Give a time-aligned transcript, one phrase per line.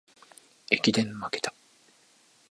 [0.71, 1.53] 駅伝まけた